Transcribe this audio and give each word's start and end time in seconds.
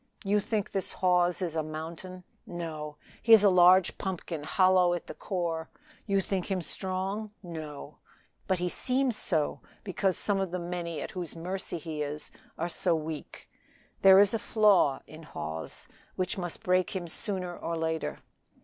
You 0.23 0.39
think 0.39 0.71
this 0.71 0.93
Hawes 0.93 1.43
is 1.43 1.55
a 1.55 1.61
mountain; 1.61 2.23
no! 2.47 2.95
he 3.21 3.33
is 3.33 3.43
a 3.43 3.51
large 3.51 3.99
pumpkin 3.99 4.41
hollow 4.45 4.95
at 4.95 5.05
the 5.05 5.13
core. 5.13 5.69
You 6.07 6.21
think 6.21 6.49
him 6.49 6.63
strong; 6.63 7.29
no! 7.43 7.99
he 8.01 8.43
but 8.65 8.71
seems 8.71 9.15
so, 9.15 9.61
because 9.83 10.17
some 10.17 10.39
of 10.39 10.49
the 10.49 10.57
many 10.57 11.01
at 11.03 11.11
whose 11.11 11.35
mercy 11.35 11.77
he 11.77 12.01
is 12.01 12.31
are 12.57 12.67
so 12.67 12.95
weak. 12.95 13.47
There 14.01 14.17
is 14.17 14.33
a 14.33 14.39
flaw 14.39 15.03
in 15.05 15.21
Hawes, 15.21 15.87
which 16.15 16.35
must 16.35 16.63
break 16.63 16.95
him 16.95 17.07
sooner 17.07 17.55
or 17.55 17.77
later. 17.77 18.21